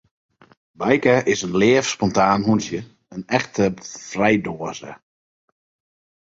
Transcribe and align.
Bijke 0.71 1.23
is 1.31 1.39
in 1.47 1.57
leaf, 1.61 1.85
spontaan 1.93 2.41
hûntsje, 2.47 2.79
in 3.15 3.23
echte 3.37 3.65
frijdoaze. 4.09 4.91